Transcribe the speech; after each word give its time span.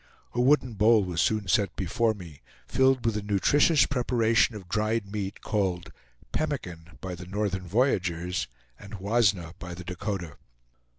A 0.33 0.41
wooden 0.41 0.73
bowl 0.73 1.03
was 1.03 1.21
soon 1.21 1.47
set 1.47 1.75
before 1.75 2.15
me, 2.15 2.41
filled 2.67 3.05
with 3.05 3.13
the 3.13 3.21
nutritious 3.21 3.85
preparation 3.85 4.55
of 4.55 4.67
dried 4.67 5.11
meat 5.11 5.41
called 5.41 5.91
pemmican 6.31 6.97
by 7.01 7.13
the 7.13 7.27
northern 7.27 7.67
voyagers 7.67 8.47
and 8.79 8.95
wasna 8.95 9.53
by 9.59 9.75
the 9.75 9.83
Dakota. 9.83 10.37